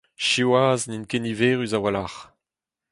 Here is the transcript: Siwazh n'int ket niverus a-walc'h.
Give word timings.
Siwazh 0.29 0.85
n'int 0.87 1.09
ket 1.09 1.21
niverus 1.23 1.73
a-walc'h. 1.77 2.19